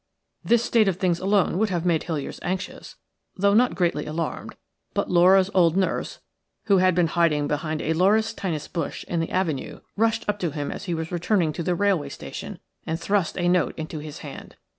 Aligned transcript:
"This 0.43 0.63
state 0.65 0.87
of 0.87 0.97
things 0.97 1.19
alone 1.19 1.59
would 1.59 1.69
have 1.69 1.85
made 1.85 2.01
Hiliers 2.05 2.39
anxious, 2.41 2.95
although 3.37 3.53
not 3.53 3.75
greatly 3.75 4.07
alarmed; 4.07 4.55
but 4.95 5.11
Laura's 5.11 5.51
old 5.53 5.77
nurse, 5.77 6.19
who 6.63 6.77
had 6.77 6.95
been 6.95 7.05
hiding 7.05 7.47
behind 7.47 7.83
a 7.83 7.93
laurustinus 7.93 8.67
bush 8.67 9.03
in 9.07 9.19
the 9.19 9.29
avenue, 9.29 9.79
rushed 9.95 10.27
up 10.27 10.39
to 10.39 10.49
him 10.49 10.71
as 10.71 10.85
he 10.85 10.95
was 10.95 11.11
returning 11.11 11.53
to 11.53 11.61
the 11.61 11.75
railway 11.75 12.09
station 12.09 12.57
and 12.87 12.99
thrust 12.99 13.37
a 13.37 13.47
note 13.47 13.77
into 13.77 13.99
his 13.99 14.17
hand. 14.25 14.55